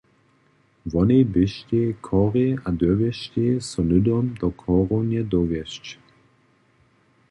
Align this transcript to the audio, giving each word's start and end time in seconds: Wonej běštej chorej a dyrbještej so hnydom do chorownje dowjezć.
Wonej 0.91 1.23
běštej 1.33 1.87
chorej 2.05 2.51
a 2.65 2.69
dyrbještej 2.79 3.51
so 3.69 3.81
hnydom 3.85 4.25
do 4.39 4.47
chorownje 4.61 5.21
dowjezć. 5.33 5.85